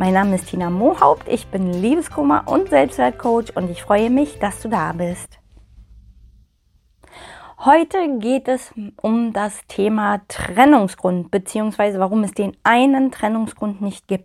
[0.00, 4.62] Mein Name ist Tina Mohaupt, ich bin Liebeskummer und Selbstwertcoach und ich freue mich, dass
[4.62, 5.38] du da bist.
[7.58, 8.72] Heute geht es
[9.02, 11.98] um das Thema Trennungsgrund bzw.
[11.98, 14.24] warum es den einen Trennungsgrund nicht gibt.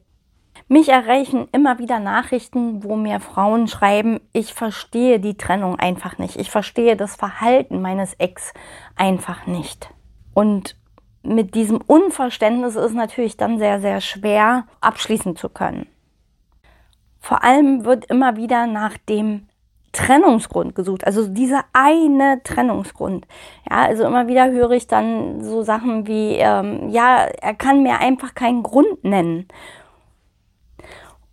[0.70, 6.38] Mich erreichen immer wieder Nachrichten, wo mir Frauen schreiben, ich verstehe die Trennung einfach nicht.
[6.38, 8.54] Ich verstehe das Verhalten meines Ex
[8.96, 9.90] einfach nicht.
[10.34, 10.78] Und
[11.26, 15.88] mit diesem Unverständnis ist natürlich dann sehr, sehr schwer abschließen zu können.
[17.20, 19.48] Vor allem wird immer wieder nach dem
[19.92, 23.26] Trennungsgrund gesucht, also dieser eine Trennungsgrund.
[23.70, 28.00] Ja, also immer wieder höre ich dann so Sachen wie, ähm, ja, er kann mir
[28.00, 29.48] einfach keinen Grund nennen.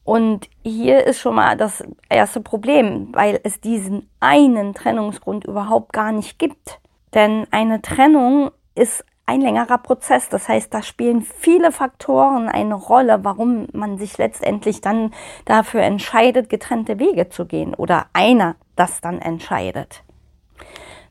[0.05, 6.13] Und hier ist schon mal das erste Problem, weil es diesen einen Trennungsgrund überhaupt gar
[6.13, 6.81] nicht gibt.
[7.15, 10.29] Denn eine Trennung ist ein längerer Prozess.
[10.29, 15.13] Das heißt, da spielen viele Faktoren eine Rolle, warum man sich letztendlich dann
[15.45, 20.03] dafür entscheidet, getrennte Wege zu gehen oder einer das dann entscheidet.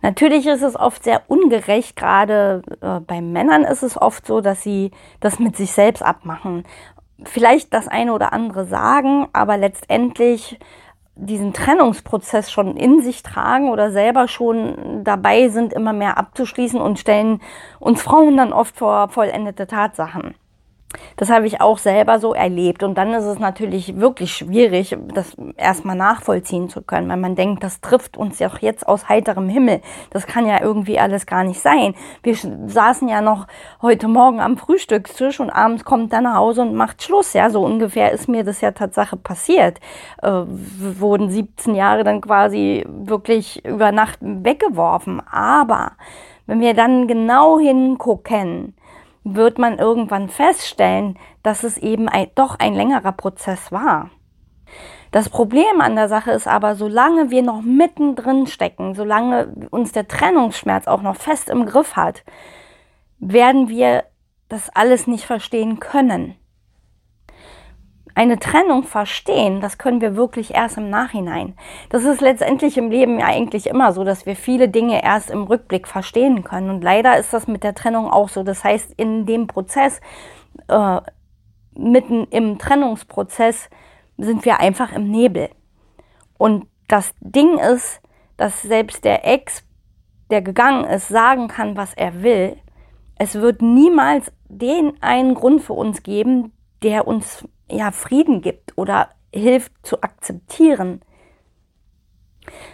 [0.02, 4.64] Natürlich ist es oft sehr ungerecht, gerade äh, bei Männern ist es oft so, dass
[4.64, 6.64] sie das mit sich selbst abmachen.
[7.24, 10.58] Vielleicht das eine oder andere sagen, aber letztendlich
[11.16, 17.00] diesen Trennungsprozess schon in sich tragen oder selber schon dabei sind, immer mehr abzuschließen und
[17.00, 17.42] stellen
[17.80, 20.36] uns Frauen dann oft vor vollendete Tatsachen.
[21.18, 22.84] Das habe ich auch selber so erlebt.
[22.84, 27.64] Und dann ist es natürlich wirklich schwierig, das erstmal nachvollziehen zu können, weil man denkt,
[27.64, 29.82] das trifft uns ja auch jetzt aus heiterem Himmel.
[30.10, 31.96] Das kann ja irgendwie alles gar nicht sein.
[32.24, 33.48] Wir saßen ja noch
[33.82, 37.34] heute Morgen am Frühstückstisch und abends kommt er nach Hause und macht Schluss.
[37.34, 39.80] Ja, so ungefähr ist mir das ja Tatsache passiert.
[40.22, 45.22] Äh, wurden 17 Jahre dann quasi wirklich über Nacht weggeworfen.
[45.30, 45.92] Aber
[46.48, 48.76] wenn wir dann genau hingucken,
[49.24, 54.10] wird man irgendwann feststellen, dass es eben ein, doch ein längerer Prozess war.
[55.12, 60.08] Das Problem an der Sache ist aber, solange wir noch mittendrin stecken, solange uns der
[60.08, 62.24] Trennungsschmerz auch noch fest im Griff hat,
[63.20, 64.06] werden wir
[64.48, 66.36] das alles nicht verstehen können
[68.16, 71.56] eine Trennung verstehen, das können wir wirklich erst im Nachhinein.
[71.90, 75.44] Das ist letztendlich im Leben ja eigentlich immer so, dass wir viele Dinge erst im
[75.44, 76.70] Rückblick verstehen können.
[76.70, 78.44] Und leider ist das mit der Trennung auch so.
[78.44, 80.02] Das heißt, in dem Prozess,
[80.68, 81.02] äh,
[81.74, 83.70] mitten im Trennungsprozess,
[84.18, 85.50] sind wir einfach im Nebel.
[86.38, 88.02] Und das Ding ist,
[88.38, 89.64] dass selbst der Ex,
[90.30, 92.58] der gegangen ist, sagen kann, was er will.
[93.18, 96.52] Es wird niemals den einen Grund für uns geben,
[96.84, 101.02] der uns ja, Frieden gibt oder hilft zu akzeptieren.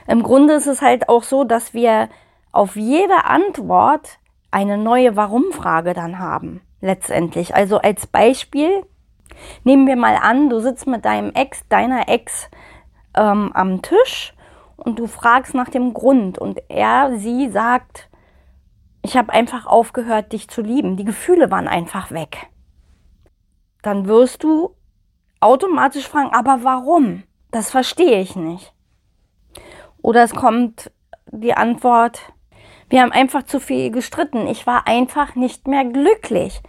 [0.07, 2.09] Im Grunde ist es halt auch so, dass wir
[2.51, 4.19] auf jede Antwort
[4.51, 7.53] eine neue Warum-Frage dann haben, letztendlich.
[7.53, 8.85] Also als Beispiel,
[9.63, 12.49] nehmen wir mal an, du sitzt mit deinem Ex, deiner Ex
[13.15, 14.33] ähm, am Tisch
[14.77, 18.09] und du fragst nach dem Grund und er, sie sagt,
[19.01, 20.97] ich habe einfach aufgehört, dich zu lieben.
[20.97, 22.47] Die Gefühle waren einfach weg.
[23.81, 24.75] Dann wirst du
[25.39, 27.23] automatisch fragen, aber warum?
[27.51, 28.73] Das verstehe ich nicht.
[30.01, 30.91] Oder es kommt
[31.31, 32.21] die Antwort,
[32.89, 34.47] wir haben einfach zu viel gestritten.
[34.47, 36.61] Ich war einfach nicht mehr glücklich.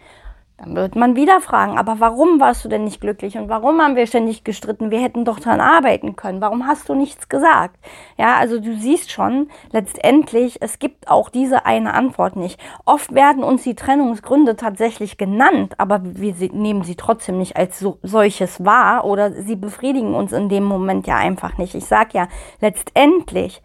[0.59, 3.95] Dann wird man wieder fragen, aber warum warst du denn nicht glücklich und warum haben
[3.95, 4.91] wir ständig gestritten?
[4.91, 6.41] Wir hätten doch daran arbeiten können.
[6.41, 7.77] Warum hast du nichts gesagt?
[8.17, 12.61] Ja, also du siehst schon, letztendlich, es gibt auch diese eine Antwort nicht.
[12.85, 17.99] Oft werden uns die Trennungsgründe tatsächlich genannt, aber wir nehmen sie trotzdem nicht als so,
[18.03, 21.77] solches wahr oder sie befriedigen uns in dem Moment ja einfach nicht.
[21.77, 22.27] Ich sag ja,
[22.61, 23.63] letztendlich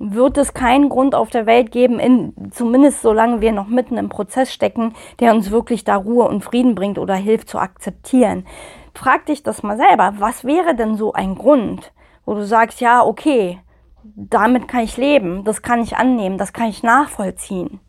[0.00, 4.08] wird es keinen Grund auf der Welt geben, in, zumindest solange wir noch mitten im
[4.08, 8.46] Prozess stecken, der uns wirklich da Ruhe und Frieden bringt oder hilft zu akzeptieren.
[8.94, 11.92] Frag dich das mal selber, was wäre denn so ein Grund,
[12.24, 13.60] wo du sagst, ja, okay,
[14.02, 17.80] damit kann ich leben, das kann ich annehmen, das kann ich nachvollziehen.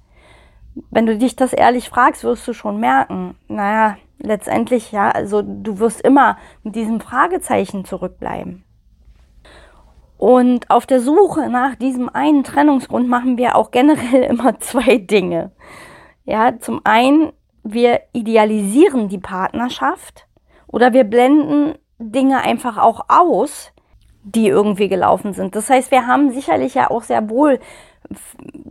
[0.92, 5.80] Wenn du dich das ehrlich fragst, wirst du schon merken, naja, letztendlich, ja, also du
[5.80, 8.65] wirst immer mit diesem Fragezeichen zurückbleiben.
[10.18, 15.52] Und auf der Suche nach diesem einen Trennungsgrund machen wir auch generell immer zwei Dinge.
[16.26, 17.34] Ja, zum einen,
[17.64, 20.28] wir idealisieren die Partnerschaft
[20.68, 23.72] oder wir blenden Dinge einfach auch aus,
[24.24, 25.56] die irgendwie gelaufen sind.
[25.56, 27.60] Das heißt, wir haben sicherlich ja auch sehr wohl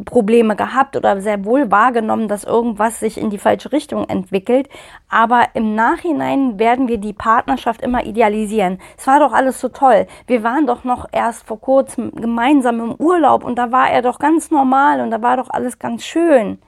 [0.05, 4.69] Probleme gehabt oder sehr wohl wahrgenommen, dass irgendwas sich in die falsche Richtung entwickelt.
[5.09, 8.79] Aber im Nachhinein werden wir die Partnerschaft immer idealisieren.
[8.97, 10.07] Es war doch alles so toll.
[10.27, 14.19] Wir waren doch noch erst vor kurzem gemeinsam im Urlaub und da war er doch
[14.19, 16.59] ganz normal und da war doch alles ganz schön.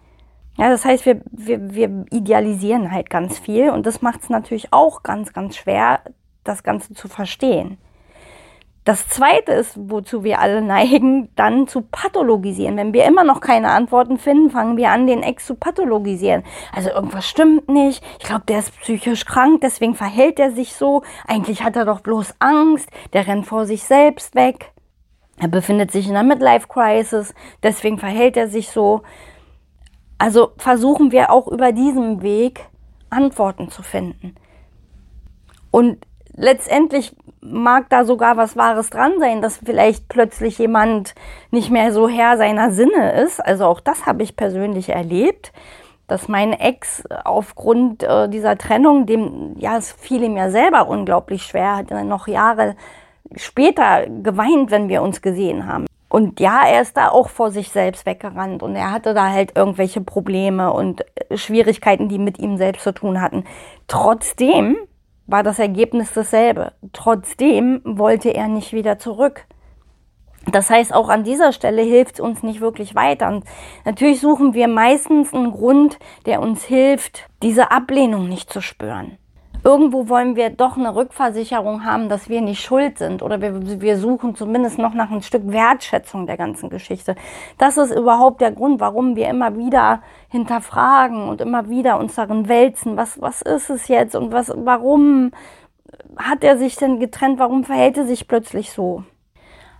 [0.56, 4.72] Ja, das heißt, wir, wir, wir idealisieren halt ganz viel und das macht es natürlich
[4.72, 6.00] auch ganz, ganz schwer,
[6.44, 7.76] das Ganze zu verstehen.
[8.86, 12.76] Das zweite ist, wozu wir alle neigen, dann zu pathologisieren.
[12.76, 16.44] Wenn wir immer noch keine Antworten finden, fangen wir an, den Ex zu pathologisieren.
[16.72, 18.00] Also irgendwas stimmt nicht.
[18.20, 21.02] Ich glaube, der ist psychisch krank, deswegen verhält er sich so.
[21.26, 22.88] Eigentlich hat er doch bloß Angst.
[23.12, 24.70] Der rennt vor sich selbst weg.
[25.40, 27.34] Er befindet sich in einer Midlife-Crisis,
[27.64, 29.02] deswegen verhält er sich so.
[30.16, 32.64] Also versuchen wir auch über diesen Weg
[33.10, 34.36] Antworten zu finden.
[35.72, 36.06] Und
[36.36, 37.16] letztendlich
[37.50, 41.14] mag da sogar was Wahres dran sein, dass vielleicht plötzlich jemand
[41.50, 43.44] nicht mehr so Herr seiner Sinne ist.
[43.44, 45.52] Also auch das habe ich persönlich erlebt,
[46.06, 51.42] dass mein Ex aufgrund äh, dieser Trennung, dem, ja, es fiel ihm ja selber unglaublich
[51.42, 52.76] schwer, hat dann noch Jahre
[53.34, 55.86] später geweint, wenn wir uns gesehen haben.
[56.08, 59.56] Und ja, er ist da auch vor sich selbst weggerannt und er hatte da halt
[59.56, 61.04] irgendwelche Probleme und
[61.34, 63.44] Schwierigkeiten, die mit ihm selbst zu tun hatten.
[63.88, 64.76] Trotzdem
[65.26, 66.72] war das Ergebnis dasselbe.
[66.92, 69.46] Trotzdem wollte er nicht wieder zurück.
[70.50, 73.28] Das heißt, auch an dieser Stelle hilft es uns nicht wirklich weiter.
[73.28, 73.44] Und
[73.84, 79.18] natürlich suchen wir meistens einen Grund, der uns hilft, diese Ablehnung nicht zu spüren
[79.66, 83.98] irgendwo wollen wir doch eine Rückversicherung haben, dass wir nicht schuld sind oder wir, wir
[83.98, 87.16] suchen zumindest noch nach ein Stück Wertschätzung der ganzen Geschichte.
[87.58, 92.48] Das ist überhaupt der Grund, warum wir immer wieder hinterfragen und immer wieder uns darin
[92.48, 95.32] wälzen, was, was ist es jetzt und was, warum
[96.16, 99.02] hat er sich denn getrennt, warum verhält er sich plötzlich so?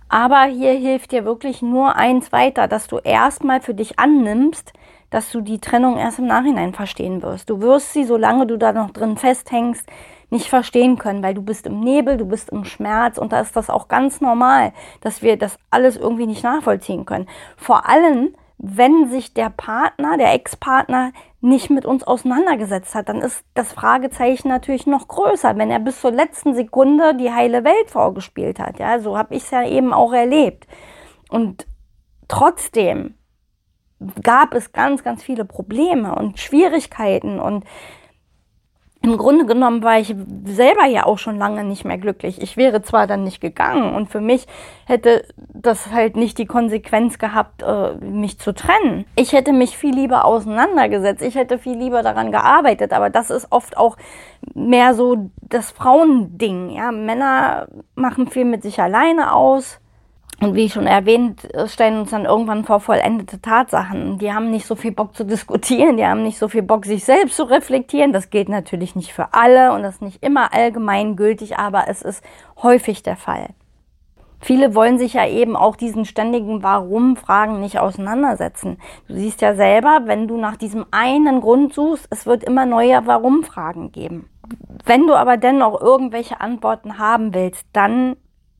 [0.09, 4.73] Aber hier hilft dir wirklich nur eins weiter, dass du erstmal für dich annimmst,
[5.09, 7.49] dass du die Trennung erst im Nachhinein verstehen wirst.
[7.49, 9.85] Du wirst sie, solange du da noch drin festhängst,
[10.29, 13.55] nicht verstehen können, weil du bist im Nebel, du bist im Schmerz und da ist
[13.55, 17.29] das auch ganz normal, dass wir das alles irgendwie nicht nachvollziehen können.
[17.55, 23.45] Vor allem, wenn sich der Partner, der Ex-Partner nicht mit uns auseinandergesetzt hat, dann ist
[23.53, 28.59] das Fragezeichen natürlich noch größer, wenn er bis zur letzten Sekunde die heile Welt vorgespielt
[28.59, 28.79] hat.
[28.79, 30.67] Ja, so habe ich es ja eben auch erlebt.
[31.29, 31.67] Und
[32.27, 33.16] trotzdem
[34.23, 37.65] gab es ganz, ganz viele Probleme und Schwierigkeiten und
[39.07, 40.13] im Grunde genommen war ich
[40.45, 42.41] selber ja auch schon lange nicht mehr glücklich.
[42.41, 44.47] Ich wäre zwar dann nicht gegangen und für mich
[44.85, 49.05] hätte das halt nicht die Konsequenz gehabt, äh, mich zu trennen.
[49.15, 51.21] Ich hätte mich viel lieber auseinandergesetzt.
[51.21, 52.91] Ich hätte viel lieber daran gearbeitet.
[52.91, 53.97] Aber das ist oft auch
[54.53, 56.71] mehr so das Frauending.
[56.71, 59.79] Ja, Männer machen viel mit sich alleine aus
[60.39, 64.19] und wie schon erwähnt, stellen uns dann irgendwann vor vollendete Tatsachen.
[64.19, 67.03] Die haben nicht so viel Bock zu diskutieren, die haben nicht so viel Bock, sich
[67.03, 68.13] selbst zu reflektieren.
[68.13, 72.23] Das gilt natürlich nicht für alle und das ist nicht immer allgemeingültig, aber es ist
[72.61, 73.47] häufig der Fall.
[74.39, 78.77] Viele wollen sich ja eben auch diesen ständigen Warum-Fragen nicht auseinandersetzen.
[79.07, 83.07] Du siehst ja selber, wenn du nach diesem einen Grund suchst, es wird immer neue
[83.07, 84.29] Warum-Fragen geben.
[84.85, 88.15] Wenn du aber dennoch irgendwelche Antworten haben willst, dann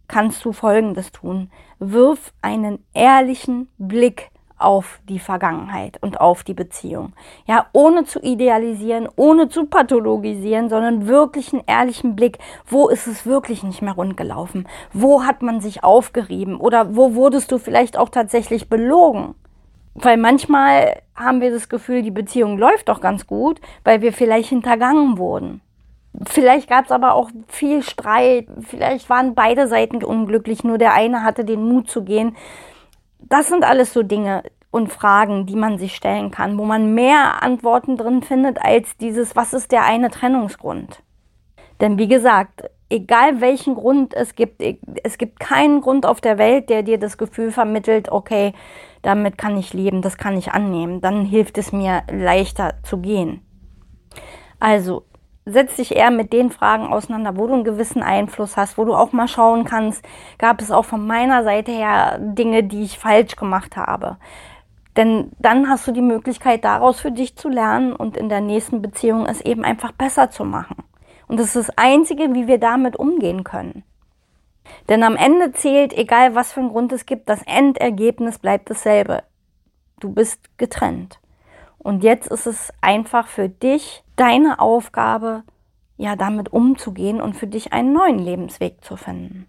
[0.07, 1.49] kannst du Folgendes tun.
[1.79, 7.13] Wirf einen ehrlichen Blick auf die Vergangenheit und auf die Beziehung.
[7.45, 12.39] Ja, ohne zu idealisieren, ohne zu pathologisieren, sondern wirklich einen ehrlichen Blick.
[12.65, 14.67] Wo ist es wirklich nicht mehr rund gelaufen?
[14.93, 16.57] Wo hat man sich aufgerieben?
[16.57, 19.35] Oder wo wurdest du vielleicht auch tatsächlich belogen?
[19.93, 24.49] Weil manchmal haben wir das Gefühl, die Beziehung läuft doch ganz gut, weil wir vielleicht
[24.49, 25.61] hintergangen wurden.
[26.25, 31.23] Vielleicht gab es aber auch viel Streit, vielleicht waren beide Seiten unglücklich, nur der eine
[31.23, 32.35] hatte den Mut zu gehen.
[33.19, 37.43] Das sind alles so Dinge und Fragen, die man sich stellen kann, wo man mehr
[37.43, 41.03] Antworten drin findet als dieses, was ist der eine Trennungsgrund?
[41.79, 44.63] Denn wie gesagt, egal welchen Grund es gibt,
[45.03, 48.53] es gibt keinen Grund auf der Welt, der dir das Gefühl vermittelt, okay,
[49.03, 53.41] damit kann ich leben, das kann ich annehmen, dann hilft es mir leichter zu gehen.
[54.59, 55.03] Also
[55.49, 58.93] setz dich eher mit den Fragen auseinander, wo du einen gewissen Einfluss hast, wo du
[58.93, 60.03] auch mal schauen kannst,
[60.37, 64.17] gab es auch von meiner Seite her Dinge, die ich falsch gemacht habe.
[64.97, 68.81] Denn dann hast du die Möglichkeit, daraus für dich zu lernen und in der nächsten
[68.81, 70.83] Beziehung es eben einfach besser zu machen.
[71.27, 73.83] Und das ist das Einzige, wie wir damit umgehen können.
[74.89, 79.23] Denn am Ende zählt, egal was für einen Grund es gibt, das Endergebnis bleibt dasselbe.
[79.99, 81.19] Du bist getrennt.
[81.77, 85.43] Und jetzt ist es einfach für dich deine Aufgabe,
[85.95, 89.47] ja damit umzugehen und für dich einen neuen Lebensweg zu finden.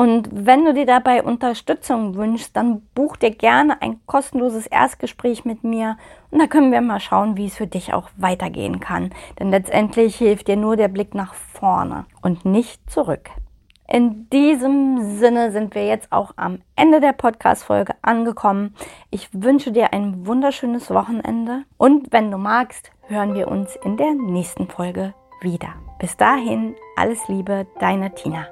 [0.00, 5.62] Und wenn du dir dabei Unterstützung wünschst, dann buch dir gerne ein kostenloses Erstgespräch mit
[5.62, 5.98] mir
[6.30, 9.10] und da können wir mal schauen, wie es für dich auch weitergehen kann.
[9.38, 13.30] Denn letztendlich hilft dir nur der Blick nach vorne und nicht zurück.
[13.92, 18.76] In diesem Sinne sind wir jetzt auch am Ende der Podcast-Folge angekommen.
[19.10, 24.14] Ich wünsche dir ein wunderschönes Wochenende und wenn du magst, hören wir uns in der
[24.14, 25.74] nächsten Folge wieder.
[25.98, 28.46] Bis dahin, alles Liebe, deine Tina.